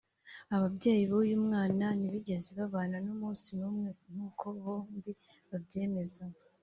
Aba 0.53 0.63
babyeyi 0.65 1.03
b’uyu 1.09 1.35
mwana 1.45 1.85
ntibigeze 1.97 2.49
babana 2.59 2.97
n’umunsi 3.05 3.49
n’umwe 3.59 3.89
nk’uko 4.11 4.45
bombi 4.63 5.11
babyemeza 5.49 6.23